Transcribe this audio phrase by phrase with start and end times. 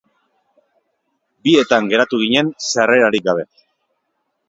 [1.49, 3.49] Bietan geratu ginen sarrerarik gabe.